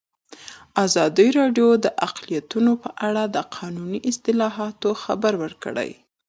[0.85, 5.91] ازادي راډیو د اقلیتونه په اړه د قانوني اصلاحاتو خبر ورکړی.